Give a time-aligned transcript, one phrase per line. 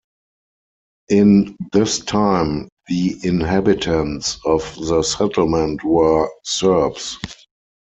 [1.09, 7.19] In this time, the inhabitants of the settlement were Serbs.